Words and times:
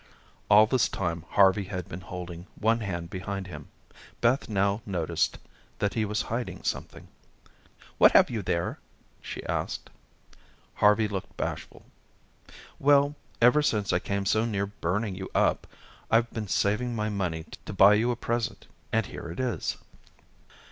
All 0.49 0.65
this 0.65 0.89
time, 0.89 1.25
Harvey 1.29 1.65
had 1.65 1.87
been 1.87 2.01
holding 2.01 2.47
one 2.55 2.79
hand 2.79 3.11
behind 3.11 3.45
him. 3.45 3.67
Beth 4.19 4.49
now 4.49 4.81
noticed 4.83 5.37
that 5.77 5.93
he 5.93 6.05
was 6.05 6.23
hiding 6.23 6.63
something. 6.63 7.07
"What 7.99 8.13
have 8.13 8.31
you 8.31 8.41
there?" 8.41 8.79
she 9.21 9.45
asked. 9.45 9.91
Harvey 10.73 11.07
looked 11.07 11.37
bashful. 11.37 11.85
"Well, 12.79 13.13
ever 13.43 13.61
since 13.61 13.93
I 13.93 13.99
came 13.99 14.25
so 14.25 14.43
near 14.43 14.65
burning 14.65 15.13
you 15.13 15.29
up, 15.35 15.67
I've 16.09 16.33
been 16.33 16.47
saving 16.47 16.95
my 16.95 17.09
money 17.09 17.45
to 17.67 17.71
buy 17.71 17.93
you 17.93 18.09
a 18.09 18.15
present, 18.15 18.65
and 18.91 19.05
here 19.05 19.29
it 19.29 19.39
is." 19.39 19.77